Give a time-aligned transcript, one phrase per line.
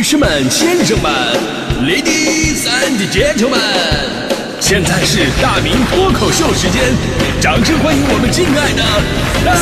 [0.00, 1.12] 女士们、先生们
[1.82, 3.60] ，Ladies and Gentlemen，
[4.58, 6.94] 现在是大明脱口秀时间，
[7.38, 8.82] 掌声欢迎我们敬爱的
[9.44, 9.52] 大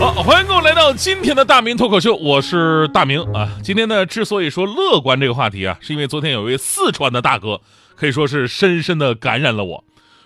[0.00, 3.48] 好，欢迎各位来到今天的大明脱口秀，我是大明啊。
[3.62, 7.60] 今天呢，之所以说乐观这个话题啊，是因为昨天有一位四川的大哥，
[7.94, 9.84] 可以说是深深的感染了我。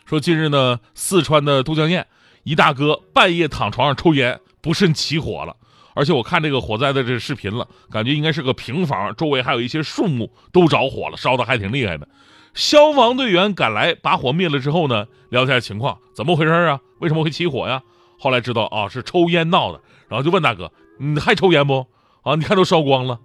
[0.09, 2.07] 说近日呢，四川的都江堰
[2.43, 5.55] 一大哥半夜躺床上抽烟，不慎起火了。
[5.93, 12.09] 而且我看这个火灾的这视频了，感觉应该是个平房，周围还有一些树木都着火了，烧的还挺厉害的。
[12.55, 16.81] 消防队员赶来把火灭了之后呢，了解情况，怎么回事啊？
[17.01, 17.83] 为什么会起火呀？
[18.19, 19.83] 后来知道啊，是抽烟闹的。
[20.09, 21.87] 然后就问大哥，你还抽烟不？
[22.23, 23.21] 啊，你看都烧光了。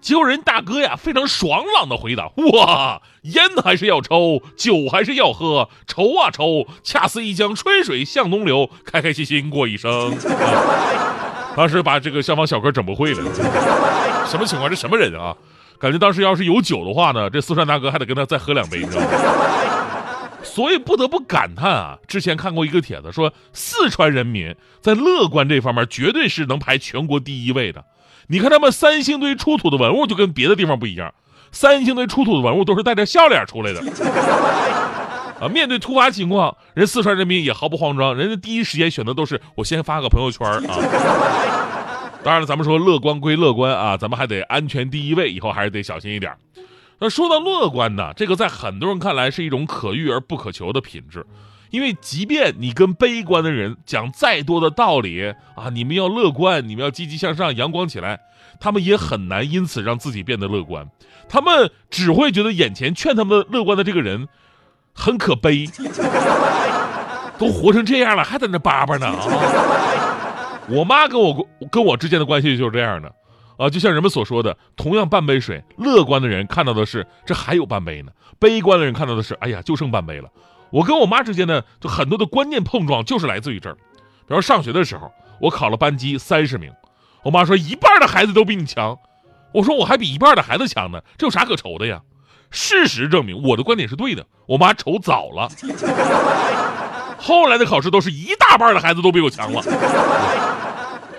[0.00, 10.12] 结果人大哥呀，非常爽朗的回答：“哇，烟还是要抽，酒还是要喝，抽啊抽，恰似一江春水向东流，开开心心过一生。
[10.12, 13.22] 啊 ”当时把这个消防小哥整不会了，
[14.26, 14.70] 什么情况？
[14.70, 15.34] 这什么人啊？
[15.80, 19.08] 感觉当时要是有酒的话呢，这四川大哥还得跟他再喝两杯，你知道吗？
[20.44, 27.84] 所以不得不感叹啊，之前看过一个帖子，说四川人民在乐观这方面绝对是能排全国第一位的。
[28.28, 31.12] 你看他们三星堆出土的文物就跟别的地方不一样，
[31.50, 33.80] 三星堆出土的文物都是带着笑脸出来的。
[35.40, 40.76] 啊，面对突发情况，人四川人民也毫不慌张，人家第一时间选择都是我先发个朋友圈啊。
[42.24, 46.32] 当然了，咱们说乐观归乐观啊，咱们还得安全第一位，以后还是得小心一点。
[46.98, 51.24] 那说到乐观呢，这个在很多人看来是一种可遇而不可求的品质。
[51.70, 58.20] 因为即便你跟悲观的人讲再多的道理啊，你们要乐观，你们要积极向上，阳光起来，
[58.58, 60.88] 他们也很难因此让自己变得乐观。
[61.28, 64.28] 他们只会觉得眼前劝他们乐观的这个人
[64.94, 65.66] 很可悲，
[67.38, 70.60] 都活成这样了，还在那叭叭呢啊！
[70.68, 73.12] 我妈跟我跟我之间的关系就是这样的
[73.58, 80.28] 啊，就像人们所说的，同样半杯水，乐观的人看到的是这还有半杯呢，悲观的人看到的是哎呀就剩半杯了。
[80.70, 83.74] 我跟我妈之间呢，就很多的观念碰撞，就是来自于这儿。
[84.26, 86.70] 比如上学的时候，我考了班级三十名，
[87.24, 88.98] 我妈说一半的孩子都比你强，
[89.52, 92.00] 我说我还比一半的孩子强呢，这有啥可愁的呀？
[92.50, 95.48] 事实证明我的观点是对的，我妈愁早了。
[97.18, 99.62] 后来的考试都是一大半的孩子都比我强了。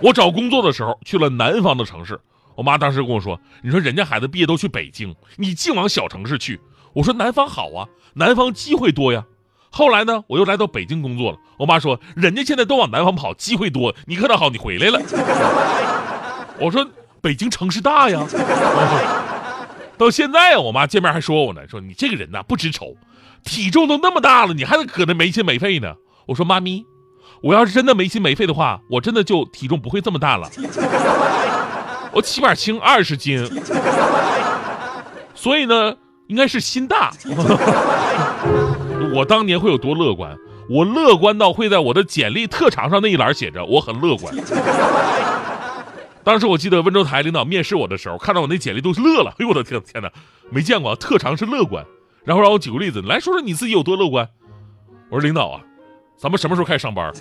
[0.01, 2.19] 我找工作的时候去了南方的城市，
[2.55, 6.59] 我妈当时跟我说：“你说人家孩子毕业都去北京，你净往小城市去。”
[6.93, 9.25] 我说：“南方好啊，南方机会多呀。”
[9.69, 11.37] 后来呢，我又来到北京工作了。
[11.57, 13.93] 我妈说，人家现在都往南方跑，机会多。
[14.05, 14.99] 你可倒好，你回来了。
[16.59, 16.85] 我说，
[17.21, 18.25] 北京城市大呀。
[19.97, 22.95] 到现在啊，我妈见面还说我呢，说你这个人呐不知愁，
[23.43, 25.93] 体重都那么大了，你还搁那没心没肺呢。
[26.25, 26.85] 我说妈咪，
[27.41, 30.49] 我要是真的没心没肺的话，我真的就体重不会这么大了。
[32.11, 33.47] 我起码轻二十斤。
[35.35, 35.95] 所以呢，
[36.27, 37.11] 应该是心大。
[39.13, 40.37] 我当年会有多乐观？
[40.69, 44.33] 我乐观到会在我的简历特长上那一栏写着我很乐观。
[46.23, 49.31] 当时我记得温州台领导面试我的时候，看到我那简历都乐了。
[49.31, 50.11] 哎呦我的天天哪，
[50.51, 51.83] 没见过特长是乐观。
[52.23, 54.29] 然后让我举个例子，来说说你自己有多乐观。
[55.09, 55.61] 我说领导啊，
[56.17, 57.11] 咱们什么时候开始上班？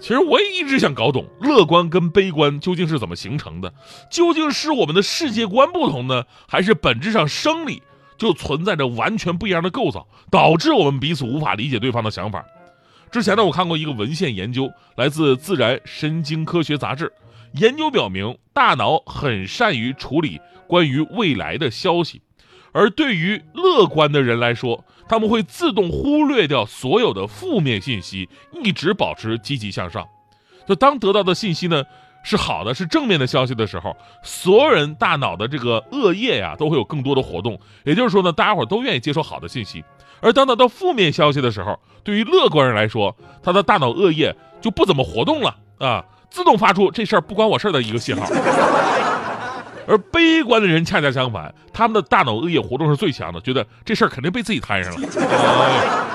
[0.00, 3.72] 其实我也一直想搞懂乐观跟悲观究竟是怎么形成的，
[4.10, 7.82] 究竟是我们的世界观不同呢，还是本质上生理？
[8.16, 12.44] 就存在着完全不一样的构造，导致我们彼此无法理解对方的想法。
[13.10, 17.06] 之前呢，我看过一个文献研究，来自《自然神经科学杂志》，
[17.60, 22.22] 研究表明，大脑很善于处理关于未来的消息，
[22.72, 28.28] 而对于乐观的人来说，他们会自动忽略掉所有的负面信息，
[28.64, 30.04] 一直保持积极向上。
[30.66, 31.84] 就当得到的信息呢？
[32.24, 37.56] 是好的，是正面的消息的时候，所有人大脑的这个恶液呀，都会有更多的活动。
[37.84, 39.84] 也就是说呢，大家伙都愿意接受好的信息。
[40.20, 48.26] 而当得到负面消息的时候，对于乐观人来说，他的大脑恶液就不怎么活动了啊，自动发出这事儿不关我事儿的一个信号。
[49.86, 55.08] 而悲观的人恰恰相反，他们的大脑恶液活动是最强的，觉得这事儿肯定被自己摊上了。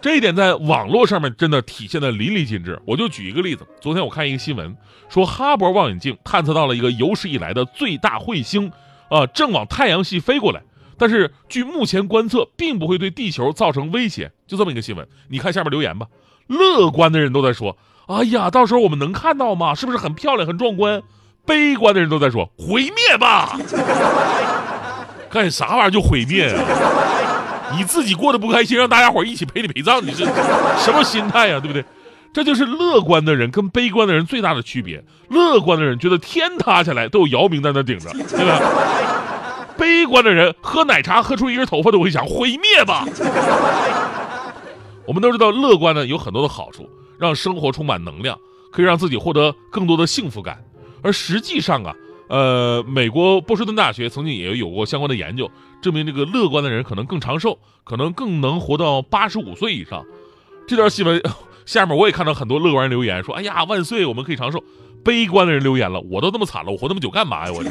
[0.00, 2.80] 这一点在网络上面真的体现的淋漓尽致。
[2.86, 4.74] 我就举一个例子，昨天我看一个新闻，
[5.08, 8.72] 说哈勃望远镜探测到了一个有史以来的最大彗星，
[9.10, 10.62] 啊，正往太阳系飞过来，
[10.96, 14.32] 但是据目前观测，并不会对地球造成威胁。
[14.46, 16.06] 就这么一个新闻，你看下面留言吧。
[16.46, 17.76] 乐观的人都在说
[18.08, 19.74] ：“哎呀，到时候我们能看到吗？
[19.74, 21.02] 是不是很漂亮、很壮观？”
[21.46, 23.58] 悲观的人都在说：“毁灭吧！”
[25.30, 26.64] 干啥玩意儿就毁灭啊？
[27.76, 30.24] 你自己过得不开心，让大家伙一起陪你陪葬，你是
[30.78, 31.60] 什么心态呀？
[31.60, 31.84] 对不对？
[32.32, 35.02] 这就是乐观的人跟悲观的人最大的区别。
[35.28, 38.60] 乐观的人觉得天塌下来都有姚明在那顶着，对吧？
[39.76, 43.04] 悲观的人喝奶茶喝出一根头发都会想毁灭吧。
[45.06, 46.88] 我们都知道，乐观呢有很多的好处，
[47.18, 48.38] 让生活充满能量，
[48.70, 50.62] 可以让自己获得更多的幸福感。
[51.02, 51.94] 而实际上啊，
[52.30, 55.50] 呃，美国波士顿大学曾经也有过相关的研究，
[55.82, 60.04] 证明这个乐观的人可能更长寿，可能更能活到八十五岁以上。
[60.64, 61.20] 这条新闻
[61.66, 64.62] 下面我也看到很多乐观人留言说：“哎呀，万岁，我们可以长寿。”
[65.04, 67.52] 悲观的人留言了：“我都这么惨了，我活那么久干嘛呀？
[67.52, 67.64] 我。”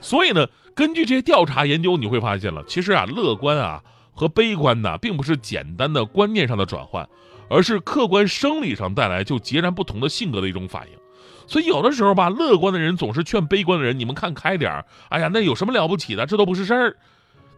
[0.00, 3.82] 所以呢，根据这些调查研究，你会发现了，其实啊，乐观啊
[4.14, 7.06] 和悲观呢，并不是简单的观念上的转换，
[7.50, 10.98] 而是客观生理上带来就截然不同的性格的一种反应。
[11.46, 16.26] 所以有的时候吧，乐观的人总是劝悲观的人：“你们看开点儿，哎呀，那有什么了不起的？
[16.26, 16.96] 这都不是事儿。”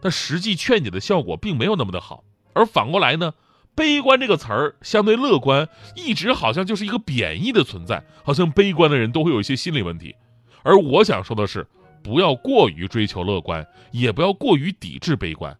[0.01, 2.23] 但实际劝解的效果并没有那么的好。
[2.53, 3.33] 而反过来呢，
[3.75, 10.15] 悲观这个词儿相对乐观，一直好像就是一个贬义的存在，好像悲观的人都会有一些心理问题。
[10.63, 11.65] 而我想说的是。
[12.03, 15.55] 不要过于追求乐观，也不要过于抵制悲观。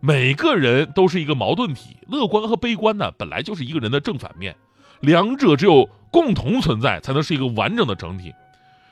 [0.00, 4.56] 每个人都是一个矛盾体，乐观和悲观呢，本来就是一个人的正反面，
[5.00, 8.32] 两者只有共同存在，才能是一个完整的整体。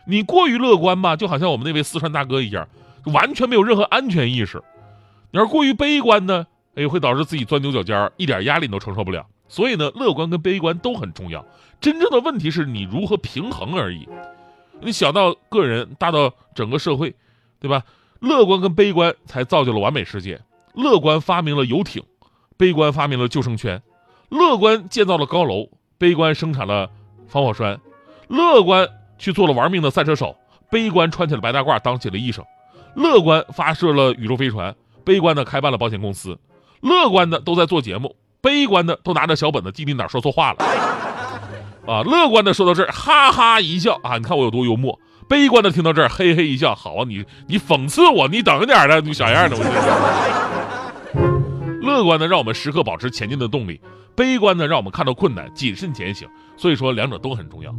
[0.07, 2.67] 你过于乐观吧，就好像我们那位四川大哥一样，
[3.05, 4.59] 完全没有任何安全意识；
[5.31, 9.25] 你要过于悲观呢，哎，会导致自己钻牛角尖，一点压力你都承受不了。
[9.47, 11.45] 所以呢，乐观跟悲观都很重要，
[11.81, 14.09] 真正的问题是你如何平衡而已。
[14.81, 17.15] 你小到个人，大到整个社会，
[17.61, 17.83] 对吧？
[18.21, 20.41] 乐观跟悲观才造就了完美世界。
[20.75, 22.03] 乐观发明了游艇，
[22.57, 23.83] 悲观发明了救生圈。
[24.29, 25.69] 乐观建造了高楼，
[25.99, 26.91] 悲观生产了
[27.31, 27.81] 防火栓。
[28.29, 28.87] 乐观
[29.19, 30.37] 去做了玩命的赛车手，
[30.71, 32.45] 悲观穿起了白大褂当起了医生。
[32.95, 34.75] 乐观发射了宇宙飞船，
[35.05, 36.39] 悲观的开办了保险公司。
[36.81, 40.65] 乐观的都在做节目，悲观的都拿着小本子记你哪说错话了。
[41.87, 44.17] 啊，乐观的说到这儿，哈哈一笑啊！
[44.17, 44.99] 你看我有多幽默。
[45.29, 46.75] 悲观的听到这儿，嘿嘿一笑。
[46.75, 49.57] 好啊，你你讽刺我，你等着点的，你小样的。
[49.57, 49.63] 我
[51.91, 53.81] 乐观的让我们时刻保持前进的动力，
[54.15, 56.29] 悲观的让我们看到困难，谨慎前行。
[56.57, 57.75] 所以说，两者都很重要。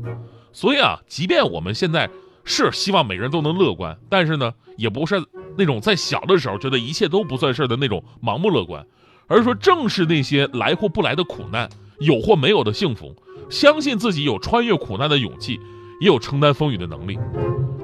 [0.52, 2.10] 所以啊，即便我们现在
[2.44, 5.24] 是希望每个人都能乐观，但是呢，也不是
[5.58, 8.86] 那种在小的时候觉得一切都不算事的那种盲目乐观，
[9.28, 11.70] 而是说，正是那些来或不来的苦难，
[12.00, 13.16] 有或没有的幸福。
[13.50, 15.60] 相信自己有穿越苦难的勇气，
[16.00, 17.18] 也有承担风雨的能力。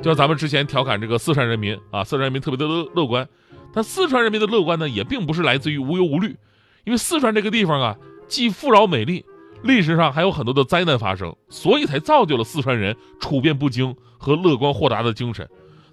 [0.02, 3.28] 就像咱们之前调侃这个四川人民啊，四川人民特别的乐乐观，
[3.74, 6.36] 但四川人民的乐观呢，也并不是来自于无忧无虑，
[6.84, 7.96] 因为四川这个地方啊，
[8.28, 9.26] 既富饶美丽，
[9.64, 15.48] 历史上还有很多的灾难发生，所以才造就了四川人处变不惊和乐观豁达的精神。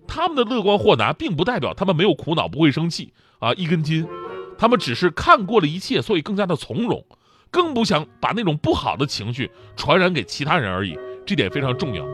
[0.06, 4.06] 他们的乐观豁达，并不代表他们没有苦恼，不会生气啊，一根筋，
[4.58, 7.04] 他们只是看过了一切，所以更加的从容。
[7.50, 12.04] 更不想把那种不好的情绪传染给其他人而已，这点非常重要，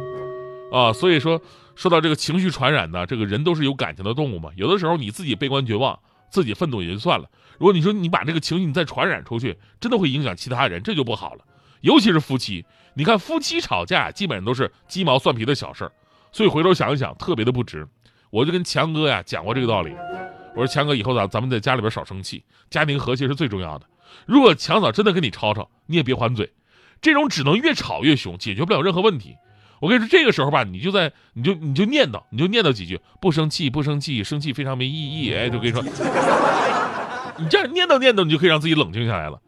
[0.71, 1.41] 啊，所以说
[1.81, 5.99] 说到这个情绪传染呢，这个人都是有感情的动物嘛，有的时候你自己悲观绝望，
[6.29, 7.27] 自己愤怒也就算了，
[7.59, 11.45] 如果你说你把这个情绪你再传染出去，真的会影响其他人，这就不好了，
[11.81, 15.93] 尤其是夫妻，你看夫妻吵架基本上都是鸡毛蒜皮的小事儿，
[16.33, 17.89] 所以回头想一想特别的不值，
[18.29, 19.95] 我就跟强哥呀讲过这个道理，
[20.55, 23.87] 我说强哥以后咱咱们在家里边少生气，家庭和谐是最重要的。
[24.27, 26.53] 如果强嫂真的跟你吵吵，你也别还嘴，
[27.01, 29.35] 这种只能越吵越凶，解决不了任何问题。
[29.81, 35.35] 我跟你说，这个时候吧，你就在，你就你就念叨，你就念叨几句，不生气，不生气，生气非常没意义。
[35.35, 35.83] 哎，就跟你说，
[37.39, 39.39] 你这样念叨念叨，你就可以让自己冷静下来了。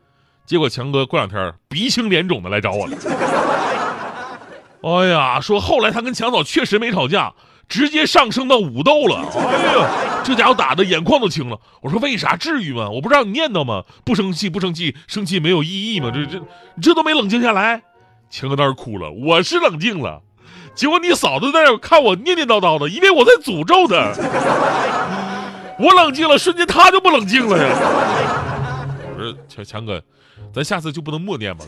[0.47, 2.97] 结果强哥过两天鼻青脸肿的来找我了。
[4.83, 7.33] 哎呀，说后来他跟强嫂确实没吵架。
[7.69, 11.59] 直接上升到武斗了，哎呀，这家伙打的眼眶都青了。
[11.81, 12.37] 我说为啥？
[12.37, 12.91] 至于吗？
[12.91, 13.85] 我不知道你念叨吗？
[14.05, 16.11] 不生气，不生气，生气没有意义吗？
[16.13, 17.83] 这这，你这都没冷静下来。
[18.33, 20.23] 强哥当时哭了，我是冷静了，
[20.75, 24.11] 结果你嫂子在那看我念念叨叨的，以为我在诅咒他。
[25.79, 27.77] 我冷静了，瞬间他就不冷静了呀。
[29.15, 30.03] 我说强强哥，
[30.51, 31.63] 咱下次就不能默念吗？